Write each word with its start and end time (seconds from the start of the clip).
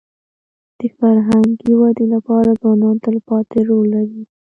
د 0.79 0.81
فرهنګي 0.97 1.71
ودې 1.81 2.05
لپاره 2.13 2.49
ځوانان 2.61 2.95
تلپاتې 3.05 3.59
رول 3.69 3.85
لري. 3.95 4.21